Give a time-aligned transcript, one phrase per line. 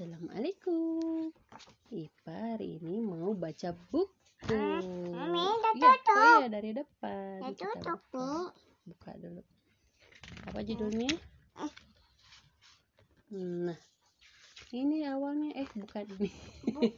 [0.00, 1.28] Assalamualaikum.
[1.92, 4.08] Ipa hari ini mau baca buku.
[4.48, 6.16] Mami, udah Iya, tutup.
[6.16, 7.36] oh iya dari depan.
[7.44, 8.24] Udah tutup buka.
[8.24, 8.48] nih.
[8.88, 9.42] Buka dulu.
[10.48, 11.12] Apa judulnya?
[11.60, 11.72] Eh.
[13.36, 13.76] Nah,
[14.72, 16.30] ini awalnya eh bukan ini.
[16.64, 16.96] Bukan.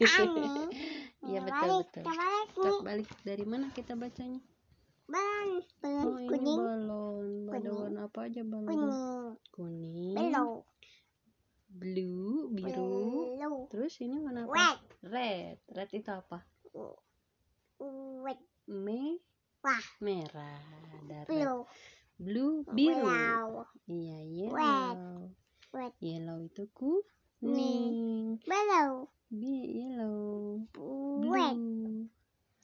[1.26, 2.02] Iya betul balik, betul.
[2.54, 4.38] kita balik dari mana kita bacanya?
[5.10, 6.60] Balon, balon Oh ini kuning,
[7.50, 7.50] balon.
[7.50, 8.70] Warna apa aja balon?
[8.70, 10.14] kuning, Kuning,
[11.72, 12.92] belum, blue, biru.
[13.40, 14.56] belum, Terus ini warna apa?
[14.56, 15.56] red, Red.
[15.68, 16.40] Red itu apa?
[18.24, 18.40] red,
[18.72, 19.20] Me
[19.60, 20.64] wah, merah.
[20.96, 21.36] Ada red.
[21.36, 21.60] blue,
[22.16, 23.04] Blue, biru.
[23.04, 25.28] yellow, Iya, yellow.
[25.76, 28.40] red, Yellow itu kuning.
[28.40, 30.64] blue, Bi yellow.
[31.28, 32.08] red, Blue.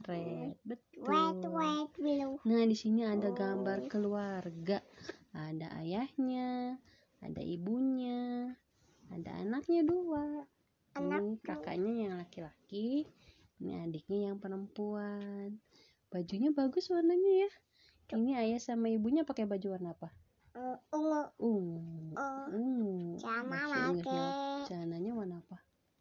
[0.09, 0.57] Red.
[0.65, 1.05] Betul.
[1.05, 4.81] red, red, blue, Nah, di sini ada gambar keluarga.
[5.37, 6.81] Ada ayahnya,
[7.21, 8.49] ada ibunya,
[9.13, 10.49] ada anaknya dua.
[10.97, 13.05] Anak Ini kakaknya yang laki-laki,
[13.61, 15.61] ini adiknya yang perempuan.
[16.09, 17.51] Bajunya bagus warnanya ya.
[18.17, 20.09] Ini ayah sama ibunya pakai baju warna apa?
[20.59, 22.17] uh, ungu, Ungu.
[22.51, 23.19] Ungu.
[23.21, 25.59] sama pakai Celananya warna apa?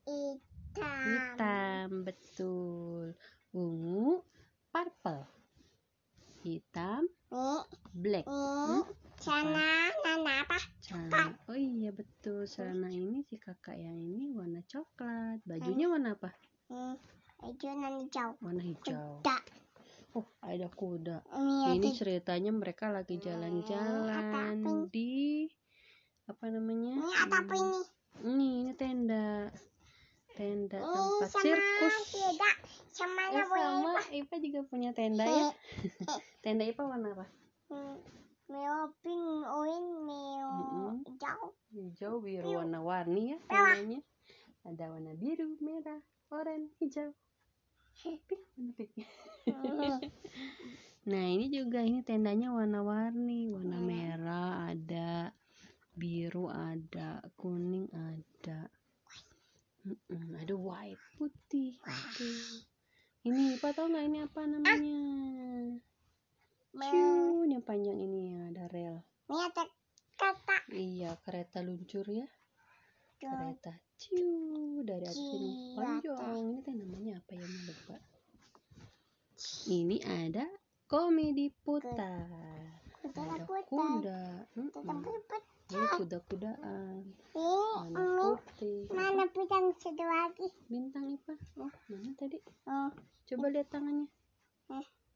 [0.07, 3.13] hitam, Hitam, betul.
[3.51, 4.23] Ungu,
[4.71, 5.27] purple.
[6.45, 7.11] Hitam,
[7.91, 8.23] black.
[9.19, 10.57] sana, nana apa?
[10.79, 11.35] Celana.
[11.49, 12.45] Oh iya betul.
[12.45, 15.41] Celana ini si kakak yang ini warna coklat.
[15.41, 16.29] Bajunya warna apa?
[16.69, 16.95] Nih,
[17.43, 19.19] hijau dan hijau, Warna hijau.
[19.19, 19.37] kuda,
[20.13, 21.17] Oh, ada kuda.
[21.35, 24.41] ini Ini ceritanya mereka lagi jalan-jalan apa
[24.87, 25.45] di
[26.25, 26.91] apa namanya?
[26.97, 27.81] Ini ada apa ini?
[28.17, 29.47] Ini, ini tenda.
[30.33, 31.95] Tenda Ini tempat sama sirkus.
[32.13, 32.55] tidak
[32.93, 35.49] sama Eh, boleh sama Ipa juga punya tenda ya.
[36.45, 37.25] Tenda Ipa warna apa?
[38.47, 39.96] Meo pink, orange.
[41.87, 42.19] Hijau.
[42.19, 43.99] Biru, warna-warni ya tendanya.
[44.67, 47.15] Ada warna biru, merah, oranye, hijau.
[48.03, 48.27] Pink,
[48.59, 48.91] warna pink.
[51.07, 53.87] Nah ini juga ini tendanya warna-warni, warna Hmm.
[53.87, 55.31] merah ada,
[55.95, 58.67] biru ada, kuning ada,
[60.11, 61.79] ada white putih.
[61.87, 62.59] Aduh.
[63.23, 64.99] Ini Pak tahu nggak ini apa namanya?
[66.75, 66.91] Meo.
[66.91, 68.99] Ciun yang panjang ini yang ada rel.
[70.77, 72.29] Ini Iya kereta luncur ya,
[73.17, 76.37] kereta ciu dari atas sini Ciu, panjang.
[76.37, 77.97] Ini teh namanya apa ya lupa.
[79.73, 80.45] Ini ada
[80.85, 82.29] komedi putar.
[83.01, 83.65] Ada kuda.
[83.65, 84.21] kuda.
[85.67, 87.03] ini kuda-kudaan
[87.35, 90.47] Ini ini putih mana bidang satu lagi?
[90.71, 92.39] bintang ipa oh mana tadi
[92.69, 92.87] Oh,
[93.27, 94.07] coba lihat tangannya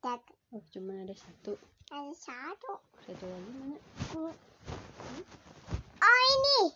[0.01, 1.55] tak oh cuma ada satu
[1.91, 2.83] ada satu.
[3.03, 4.10] satu lagi mana ini.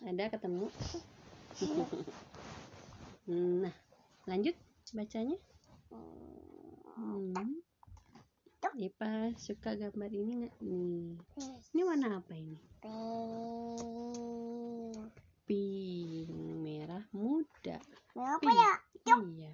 [0.06, 0.70] Ada ketemu.
[3.26, 3.74] Nah
[4.30, 4.54] lanjut
[4.94, 5.34] bacanya.
[6.94, 7.34] Hmm.
[8.76, 10.54] Ipa suka gambar ini nggak?
[10.60, 11.16] Nih.
[11.72, 12.60] Ini warna apa ini?
[15.48, 16.28] Pink.
[16.60, 17.80] merah muda.
[18.12, 18.72] Meo apa ya?
[19.32, 19.52] iya.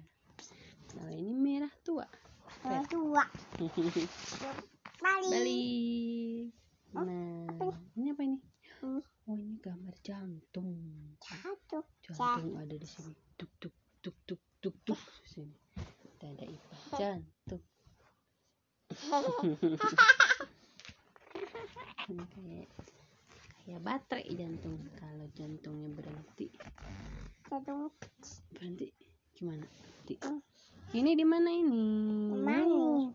[0.91, 2.03] Kalau ini merah tua.
[2.67, 3.23] Meo dua.
[5.03, 5.31] Balik.
[5.31, 6.51] balik.
[6.93, 7.23] Nah
[7.95, 8.07] ini?
[8.11, 8.37] apa ini?
[8.37, 8.52] Hmm.
[10.03, 10.75] Jantung.
[11.23, 11.79] Satu.
[12.03, 13.15] jantung ada di sini.
[13.39, 13.71] Tuk tuk
[14.03, 14.99] tuk tuk tuk tuk.
[15.23, 15.55] Sini.
[15.79, 16.75] Kita ada ipa.
[16.99, 17.63] Jantung.
[22.03, 22.67] Kayak
[23.63, 24.75] kayak baterai jantung.
[24.99, 26.51] Kalau jantungnya berhenti.
[27.47, 27.87] Satu.
[28.51, 28.91] berhenti.
[29.31, 29.63] Gimana?
[29.63, 30.15] Berhenti.
[30.93, 31.83] Ini di mana ini?
[32.43, 32.67] Mana?
[32.67, 33.07] Oh,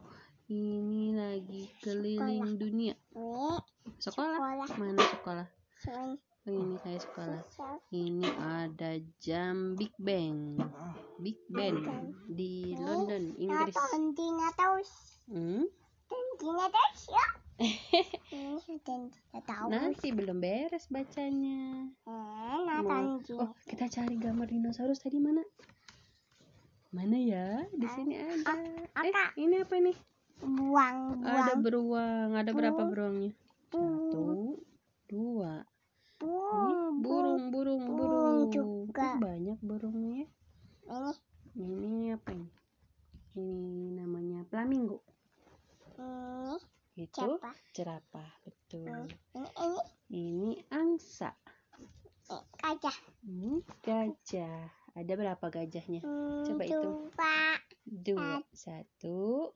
[0.48, 2.96] ini lagi keliling dunia.
[4.00, 4.40] Sekolah?
[4.40, 4.68] Sekolah.
[4.80, 5.48] mana sekolah
[6.48, 7.42] Ini kayak sekolah.
[7.92, 10.56] Ini ada jam Big Bang.
[11.20, 11.76] Big Ben
[12.24, 13.76] di London Inggris.
[15.28, 15.68] Hmm?
[19.68, 21.90] Nanti belum beres bacanya.
[22.06, 25.44] Eh, nonton oh kita cari gambar dinosaurus tadi mana?
[26.94, 27.66] Mana ya?
[27.74, 29.36] Di sini ada eh apa?
[29.36, 29.92] ini apa ini
[30.40, 32.32] buang ada beruang.
[32.38, 33.34] Ada berapa beruangnya
[33.68, 34.56] satu
[35.08, 35.64] dua
[36.18, 39.14] ini buang burung burung burung burung juga.
[39.14, 40.28] Ih, banyak burungnya ya
[41.58, 42.48] ini ini apa ini
[43.36, 45.04] ini namanya flamingo
[46.96, 48.90] ini itu siapa jerapah betul.
[49.38, 49.78] Ini?
[50.10, 51.30] Ini angsa.
[52.58, 52.98] Gajah.
[53.22, 54.66] Ini gajah.
[54.98, 56.02] Ada berapa gajahnya?
[56.02, 57.06] Hmm, Coba hitung.
[57.14, 57.38] dua.
[57.86, 58.30] Dua.
[58.50, 59.54] Satu.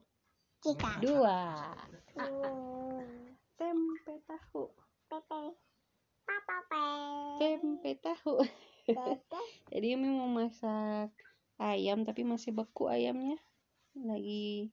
[0.62, 1.02] Tiga.
[1.02, 1.40] Dua.
[2.14, 4.70] Hmm, tempe tahu.
[5.10, 5.58] Pepe
[6.22, 6.86] papa pe.
[7.42, 8.38] Tempe tahu.
[9.74, 11.10] Jadi Umi mau masak
[11.58, 13.34] ayam tapi masih beku ayamnya.
[13.98, 14.70] Lagi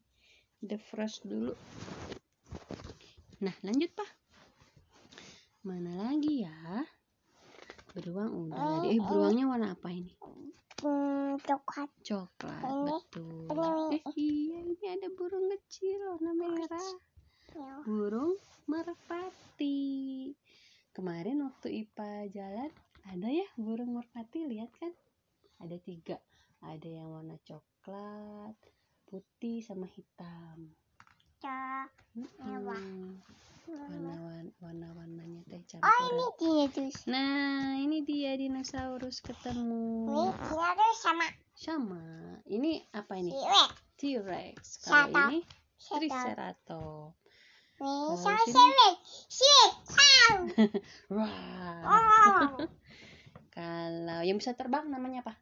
[0.61, 1.57] defrost dulu.
[3.39, 4.09] Nah, lanjut, Pak.
[5.63, 6.83] Mana lagi ya?
[7.95, 8.87] Beruang udah tadi.
[8.95, 10.11] Eh, beruangnya warna apa ini?
[10.83, 11.87] Hmm, coklat.
[12.03, 13.47] Coklat, Ini- betul.
[13.91, 16.91] ini- Eh, iya, ini ada burung kecil warna merah.
[17.55, 17.73] Ya.
[17.83, 18.35] Burung
[18.67, 20.31] merpati.
[20.91, 22.71] Kemarin waktu IPA jalan,
[23.07, 24.91] ada ya burung merpati, lihat kan?
[25.63, 26.19] Ada tiga.
[26.59, 28.55] Ada yang warna coklat,
[29.07, 30.75] putih, sama hitam.
[31.39, 31.87] Cok.
[32.43, 32.83] Merah.
[33.69, 34.09] Mm-mm.
[34.19, 36.89] Warna warna warnanya teh Oh, ini dia tuh.
[37.05, 40.09] Nah, ini dia dinosaurus Ini ketemu.
[40.41, 42.01] dia tuh sama Sama.
[42.49, 43.29] Ini apa ini?
[43.99, 44.89] T-Rex.
[44.89, 45.45] Kalau ini.
[45.79, 47.15] Triceratops.
[47.79, 48.87] Ini sama.
[49.31, 49.71] Siwek.
[51.07, 51.27] Wow.
[51.87, 52.51] Wah.
[53.55, 55.33] Kalau yang bisa terbang namanya apa?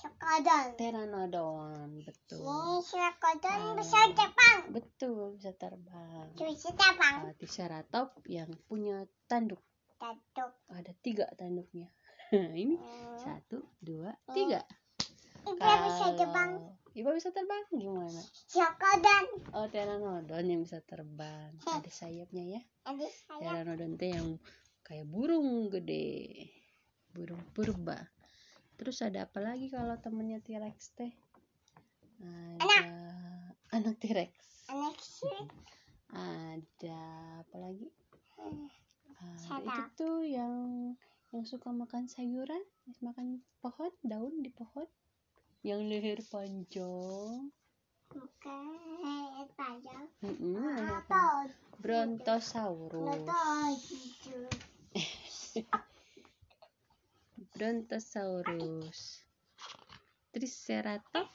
[0.00, 0.66] Sekodon.
[0.80, 1.88] Pteranodon.
[2.00, 2.40] Betul.
[2.40, 3.74] Ini sekodon Ah.
[3.76, 4.60] bisa terbang.
[4.72, 6.24] Betul, bisa terbang.
[6.32, 7.16] Bisa terbang.
[7.20, 9.60] Kalau Triceratops yang punya tanduk.
[10.00, 10.56] Tatuk.
[10.72, 11.92] Ada tiga tanduknya.
[12.32, 13.20] ini Hmm.
[13.20, 14.64] satu, dua, tiga.
[15.40, 16.50] Ibu bisa terbang.
[16.90, 18.20] Iba bisa terbang gimana?
[18.48, 19.24] Sekodon.
[19.52, 21.52] Oh, pteranodon yang bisa terbang.
[21.68, 22.62] Ada sayapnya ya.
[22.88, 23.40] Ada saya.
[23.60, 24.40] Pteranodon teh yang
[24.80, 26.48] kayak burung gede.
[27.12, 28.00] Burung purba.
[28.80, 31.12] Terus ada apa lagi kalau temennya T-Rex teh?
[32.64, 32.80] Ada
[33.76, 34.32] anak T-Rex.
[34.72, 34.96] Anak.
[36.16, 37.00] Ada
[37.44, 37.92] apa lagi?
[38.40, 39.68] Ada Sata.
[39.68, 40.56] itu tuh yang
[41.28, 42.64] yang suka makan sayuran,
[43.04, 44.88] makan pohon, daun di pohon.
[45.60, 47.52] Yang leher panjang.
[48.08, 50.08] Bukan panjang.
[50.24, 51.52] Leher.
[51.84, 53.28] Brontosaurus.
[57.60, 59.20] Brontosaurus.
[60.32, 61.28] Triceratops,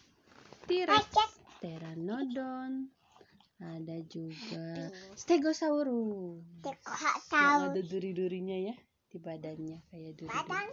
[0.66, 1.14] T-Rex,
[1.62, 2.90] Pteranodon.
[3.62, 6.42] Ada juga Stegosaurus.
[6.66, 8.76] Tekok Yang ada duri-durinya ya
[9.06, 10.34] di badannya kayak duri.
[10.34, 10.68] Badan.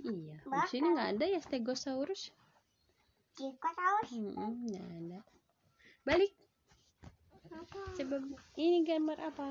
[0.00, 0.36] Iya.
[0.40, 2.32] Di sini nggak ada ya Stegosaurus.
[3.36, 4.00] Tekok tahu.
[4.16, 5.18] Mm-mm, nggak ada.
[6.08, 6.32] Balik.
[8.00, 8.16] Coba
[8.56, 9.44] ini gambar apa?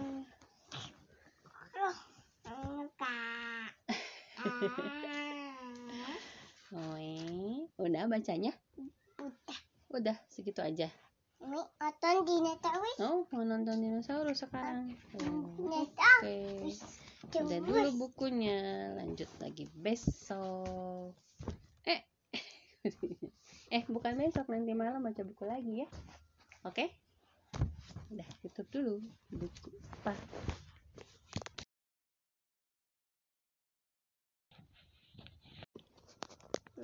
[1.78, 1.98] Loh.
[2.50, 3.14] Muka.
[6.76, 7.64] Eh.
[7.80, 8.52] udah bacanya?
[9.20, 9.60] Udah.
[9.96, 10.92] Udah segitu aja.
[11.40, 12.98] Ini nonton dinosaurus.
[13.00, 14.92] Oh, mau nonton dinosaurus sekarang.
[15.24, 15.72] Oh.
[15.72, 16.36] Oke.
[17.32, 18.92] Udah dulu bukunya.
[18.98, 21.16] Lanjut lagi besok.
[21.88, 22.02] Eh.
[23.76, 25.88] eh, bukan besok nanti malam baca buku lagi ya.
[26.68, 26.92] Oke?
[28.12, 29.00] Udah tutup dulu
[29.32, 29.72] buku.
[30.04, 30.12] Apa?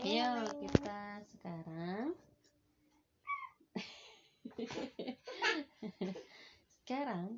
[0.02, 2.18] Ayo kita sekarang
[6.82, 7.38] Sekarang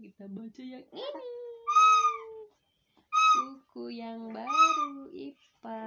[0.54, 1.30] baca yang ini.
[3.34, 5.82] Buku yang baru IPA.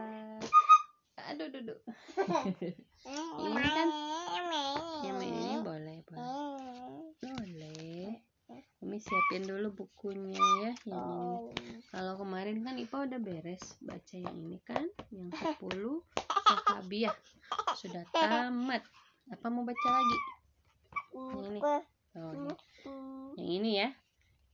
[1.31, 1.79] Aduh duduk
[3.47, 3.89] Ini kan
[5.07, 7.15] Yang ini boleh boleh.
[7.23, 8.19] Boleh.
[8.83, 11.79] Umi siapin dulu bukunya ya Yang ini.
[11.95, 14.83] Kalau kemarin kan IPA udah beres Baca yang ini kan
[15.15, 15.31] Yang
[15.63, 15.63] 10
[16.67, 17.15] Sahabiah
[17.79, 18.83] Sudah tamat.
[19.31, 20.19] Apa mau baca lagi?
[21.15, 21.59] Ini.
[22.19, 22.55] Oh, ini.
[23.39, 23.91] Yang ini ya.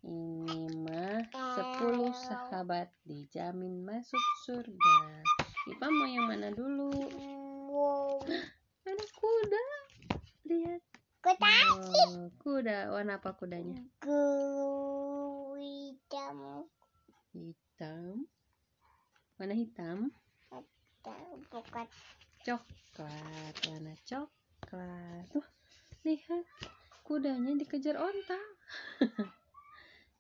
[0.02, 5.22] Ini mah 10 sahabat dijamin masuk surga.
[5.70, 6.90] Ipa mau yang mana dulu?
[8.82, 9.66] Ada kuda.
[10.50, 10.82] Lihat.
[11.22, 12.90] Kota Oh, kuda.
[12.90, 13.78] Warna apa kudanya?
[15.70, 16.66] hitam
[17.30, 18.26] Hitam.
[19.38, 20.10] Warna hitam.
[21.46, 21.86] bukan
[22.42, 23.54] Coklat.
[23.70, 25.26] Warna coklat.
[25.30, 25.46] Tuh,
[26.02, 26.42] lihat.
[27.06, 28.40] Kudanya dikejar onta.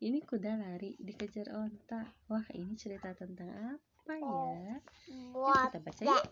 [0.02, 2.02] ini kuda lari dikejar onta.
[2.26, 4.82] Wah, ini cerita tentang apa ya?
[5.06, 6.24] Yuk kita baca yuk.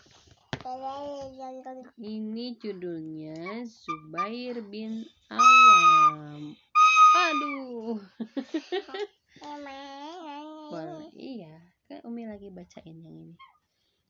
[1.95, 6.59] Ini judulnya Zubair bin Awam.
[7.31, 8.03] Aduh.
[10.75, 11.07] Boleh.
[11.15, 11.55] Iya,
[11.87, 13.39] kan Umi lagi bacain yang ini.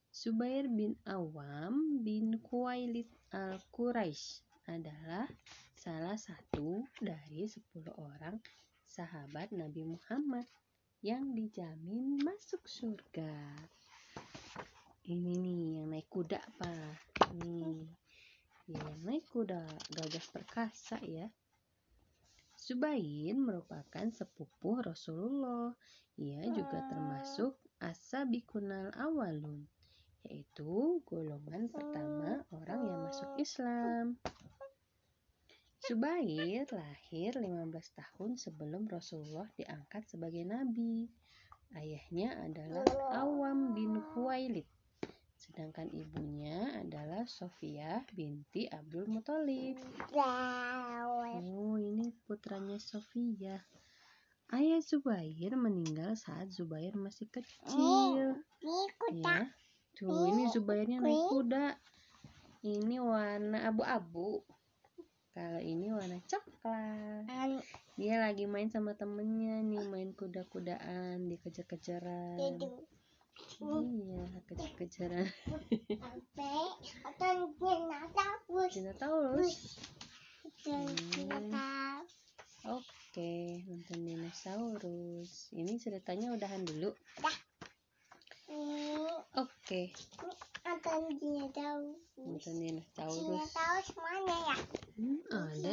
[0.08, 4.40] Zubair bin Awam bin Kuwailid al-Quraisy
[4.72, 5.28] adalah
[5.76, 7.60] salah satu dari 10
[7.94, 8.40] orang
[8.90, 10.50] sahabat Nabi Muhammad
[10.98, 13.30] yang dijamin masuk surga.
[15.06, 16.98] Ini nih yang naik kuda pak.
[17.38, 17.86] Nih,
[18.66, 19.62] ya, yang naik kuda
[19.94, 21.30] gagah perkasa ya.
[22.58, 25.70] Zubair merupakan sepupu Rasulullah.
[26.18, 29.70] Ia juga termasuk asabikunal awalun
[30.28, 34.20] yaitu golongan pertama orang yang masuk Islam.
[35.80, 41.08] Zubair lahir 15 tahun sebelum Rasulullah diangkat sebagai nabi.
[41.72, 42.84] Ayahnya adalah
[43.16, 44.68] Awam bin Huwailid.
[45.40, 49.80] Sedangkan ibunya adalah Sofia binti Abdul Muthalib.
[51.40, 53.64] Oh, ini putranya Sofia.
[54.52, 58.36] Ayah Zubair meninggal saat Zubair masih kecil.
[59.40, 59.48] Ya.
[59.96, 61.80] Tuh, ini Zubairnya naik kuda.
[62.68, 64.44] Ini warna abu-abu.
[65.40, 67.24] Kalau ini warna coklat.
[67.96, 72.60] Dia lagi main sama temennya nih, main kuda-kudaan, dikejar-kejaran.
[73.80, 75.24] Iya, kejar-kejaran.
[78.68, 79.80] Dinosaurus.
[82.68, 85.48] Oke, nonton dinosaurus.
[85.56, 86.92] Ini ceritanya udahan dulu.
[89.40, 89.88] Oke,
[91.20, 91.98] dinosaurus.
[92.20, 93.16] nonton dinosaurus.
[93.18, 94.56] Dinosaurus mana ya?
[94.98, 95.70] Hmm, ada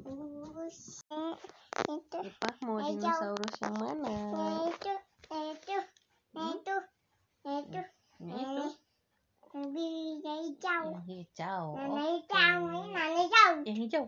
[0.00, 0.78] Dinosaurus.
[1.80, 2.18] Itu.
[2.20, 2.98] Ipah mau Hijau.
[3.00, 4.12] dinosaurus yang mana?
[4.68, 4.94] Itu.
[5.30, 5.78] Itu.
[6.36, 6.76] Itu.
[7.44, 7.80] Itu.
[8.20, 8.64] Yang itu,
[9.50, 9.90] Lebih
[10.22, 10.82] hijau.
[10.94, 11.64] yang hijau.
[11.74, 12.04] Nana Oke.
[12.12, 12.58] hijau.
[12.70, 13.52] Ini nana hijau.
[13.66, 14.04] Yang hijau.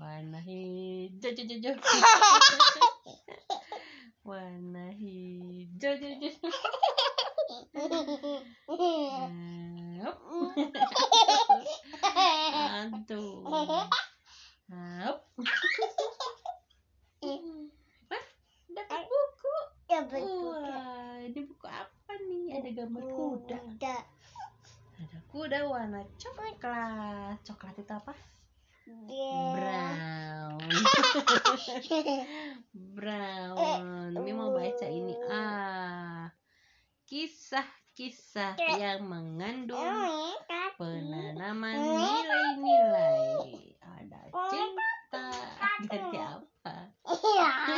[0.00, 1.76] Warna hijau, hijau, hijau.
[4.28, 6.48] Warna hijau, hijau, hijau.
[12.82, 13.44] Aduh.
[18.08, 18.24] Wah,
[18.72, 19.54] dapat buku.
[19.92, 20.56] Ya betul.
[20.56, 22.56] Wah, ini buku apa nih?
[22.58, 23.56] Ada gambar kuda.
[23.60, 23.96] Kuda.
[24.98, 26.56] Ada kuda warna coklat.
[27.44, 28.16] Coklat itu apa?
[28.82, 30.58] Brown.
[32.74, 34.10] Brown.
[34.10, 35.14] Mimi mau baca ini.
[35.30, 36.34] Ah.
[37.06, 39.78] Kisah-kisah yang mengandung
[40.80, 43.78] penanaman nilai-nilai.
[43.78, 44.20] Ada
[44.50, 45.30] cinta.
[45.86, 46.74] Ganti apa?
[47.06, 47.50] Iya,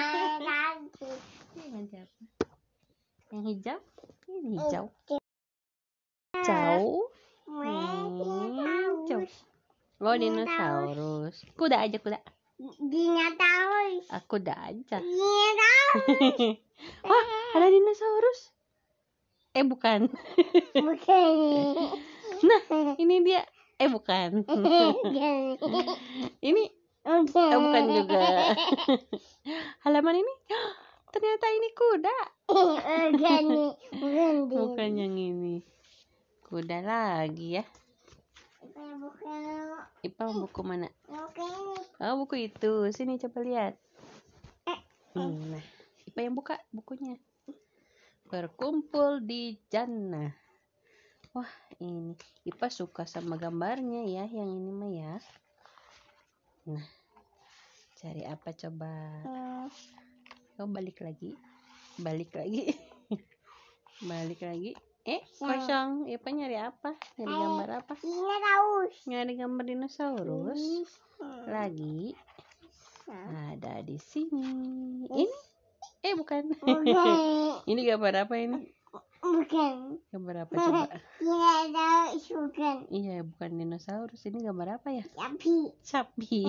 [1.69, 2.17] ganti apa?
[3.29, 3.79] Yang hijau?
[4.25, 4.87] Ini hijau.
[6.33, 7.13] Hijau.
[7.45, 9.21] Hijau.
[10.03, 11.47] Oh, dinosaurus.
[11.55, 12.19] Kuda aja, kuda.
[12.83, 14.11] Dinosaurus.
[14.11, 14.99] Aku kuda aja.
[14.99, 16.59] Dinosaurus.
[17.07, 18.51] Wah, ada dinosaurus.
[19.55, 20.11] Eh, bukan.
[20.75, 21.35] Bukan.
[22.45, 23.41] Nah, ini dia.
[23.79, 24.43] Eh, bukan.
[26.45, 26.63] Ini
[27.07, 28.53] eh, bukan juga.
[29.87, 30.35] Halaman ini
[31.15, 32.17] ternyata ini kuda.
[32.51, 33.13] Bukan.
[33.97, 34.35] Bukan.
[34.51, 35.63] Bukan yang ini.
[36.45, 37.65] Kuda lagi ya.
[40.04, 40.90] Ipang buku mana?
[41.09, 41.81] Bukan.
[42.02, 42.90] Oh, buku itu.
[42.93, 43.75] Sini coba lihat.
[45.14, 45.64] Hmm, Nah,
[46.11, 47.14] Ipa yang buka bukunya.
[48.26, 50.35] Berkumpul di jannah.
[51.31, 52.19] Wah, ini.
[52.43, 55.14] Ipa suka sama gambarnya ya, yang ini mah ya.
[56.66, 56.87] Nah,
[58.02, 58.90] cari apa coba?
[60.59, 61.38] Oh, balik lagi.
[61.99, 62.75] Balik lagi.
[64.11, 64.75] balik lagi.
[65.05, 66.09] Eh, kosong.
[66.09, 66.97] Ipa nyari apa?
[67.21, 67.93] Nyari gambar apa?
[68.01, 68.97] Dinosaurus.
[69.05, 70.63] Nyari gambar dinosaurus.
[71.45, 72.17] Lagi.
[73.53, 74.49] Ada di sini.
[75.05, 75.37] Ini?
[76.09, 76.57] Eh, bukan.
[76.57, 77.17] Bukan.
[77.71, 78.65] ini gambar apa ini?
[79.21, 80.01] Bukan.
[80.09, 80.89] Gambar apa coba?
[81.21, 82.77] Dinosaurus bukan.
[82.89, 84.25] Iya, bukan dinosaurus.
[84.25, 85.05] Ini gambar apa ya?
[85.13, 85.69] Sapi.
[85.85, 86.49] Sapi.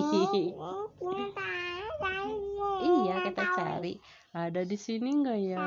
[2.88, 4.00] iya, kita cari.
[4.32, 5.60] Ada di sini enggak ya?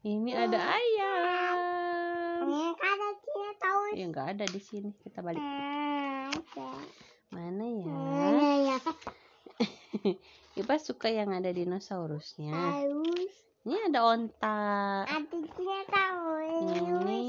[0.00, 1.09] Ini ada ayam.
[2.50, 3.94] Kan ada dinosaurus.
[3.94, 4.90] Ya, enggak ada di sini.
[5.02, 5.40] Kita balik.
[5.40, 6.70] Ada.
[7.30, 7.86] Mana ya?
[7.94, 8.78] Mana ya?
[10.60, 12.50] Ipa suka yang ada dinosaurusnya.
[12.50, 13.34] Dinosaurus.
[13.60, 14.58] Ini ada onta.
[15.04, 16.64] Ada dinosaurus.
[16.80, 17.22] Ini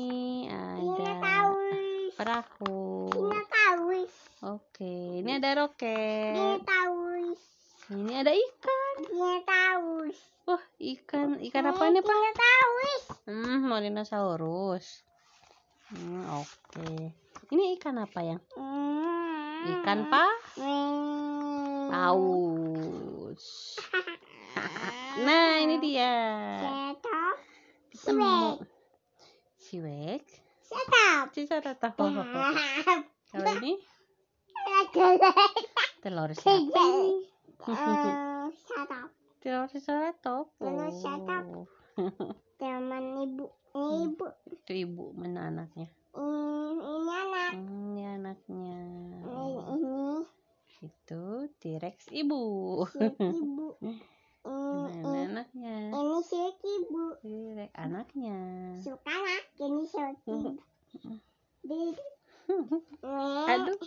[0.48, 2.12] ada Dinosaurus.
[2.16, 2.80] perahu.
[3.12, 4.14] Dinosaurus.
[4.42, 6.34] Oke, ini ada roket.
[6.34, 7.42] Dinosaurus.
[7.92, 8.96] Ini ada ikan.
[9.06, 10.18] Dinosaurus.
[10.48, 11.38] Wah, ikan.
[11.44, 12.10] Ikan apa ini, Pak?
[12.16, 13.04] Dinosaurus.
[13.28, 15.04] Hmm, mau dinosaurus.
[15.92, 17.12] Hmm, oke.
[17.52, 18.40] Ini ikan apa yang?
[19.68, 20.26] Ikan pa?
[20.56, 21.92] Hmm.
[21.92, 23.46] Paus.
[25.12, 26.12] Nah, ini dia.
[27.92, 28.64] Ketemu.
[29.60, 30.24] Siwek.
[31.36, 32.08] Sisa tahu.
[33.32, 33.80] Kalau ini
[36.02, 36.84] telur siapa.
[39.40, 40.52] Telur seratop.
[40.60, 41.44] Telur seratop.
[41.52, 41.68] Oh.
[42.60, 43.52] Teman ibu.
[43.76, 44.26] Ini ibu.
[44.52, 45.88] Itu ibu mana anaknya?
[46.18, 47.52] Ini, ini anak.
[47.54, 48.78] Hmm, ini anaknya.
[49.22, 50.02] Ini, ini.
[50.82, 51.24] Itu
[51.62, 52.42] T-Rex ibu.
[53.22, 53.68] Ibu.
[54.42, 55.76] Mana Ini, anaknya?
[55.94, 56.18] ini
[56.82, 57.04] ibu.
[57.22, 58.38] T-Rex anaknya.
[58.82, 59.44] Siuk anak.
[59.62, 60.50] Ini siuk ibu.
[63.54, 63.78] Aduh,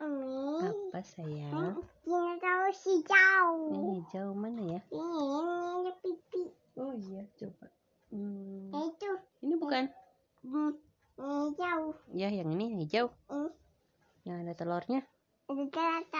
[0.00, 0.68] Ini.
[0.90, 1.78] apa sayang?
[2.02, 3.48] Ini tahu hijau.
[3.70, 4.80] Ini hijau mana ya?
[4.90, 5.22] Ini,
[5.78, 6.42] ini pipi.
[6.74, 7.70] Oh iya, coba.
[8.10, 9.10] Hmm, Itu.
[9.40, 9.86] ini bukan.
[10.42, 10.72] Hmm,
[11.14, 11.94] Ini hijau.
[12.10, 13.06] Ya, yang ini yang hijau.
[13.30, 13.54] Ini.
[14.26, 15.00] Yang ada telurnya.
[15.46, 16.19] Ada telur-telur.